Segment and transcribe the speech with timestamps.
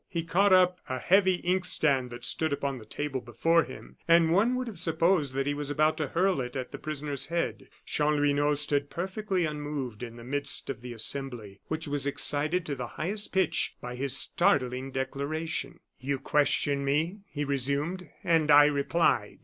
[0.09, 4.55] He caught up a heavy inkstand that stood upon the table before him: and one
[4.55, 7.69] would have supposed that he was about to hurl it at the prisoner's head.
[7.85, 12.87] Chanlouineau stood perfectly unmoved in the midst of the assembly, which was excited to the
[12.97, 15.79] highest pitch by his startling declaration.
[15.99, 19.37] "You questioned me," he resumed, "and I replied.